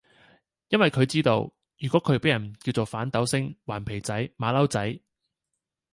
[0.69, 1.41] 因為佢知道，
[1.77, 4.99] 如果佢俾人叫做反鬥星，頑皮仔，馬騮仔